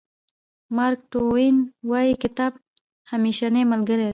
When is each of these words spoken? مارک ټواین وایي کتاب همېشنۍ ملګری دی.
مارک 0.75 0.99
ټواین 1.11 1.55
وایي 1.89 2.13
کتاب 2.23 2.51
همېشنۍ 3.11 3.63
ملګری 3.71 4.03
دی. 4.07 4.09